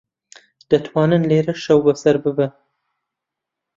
[0.69, 2.51] دەتوانن لێرە شەو بەسەر ببەن.